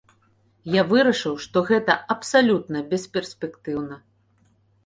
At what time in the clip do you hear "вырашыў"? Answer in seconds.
0.91-1.35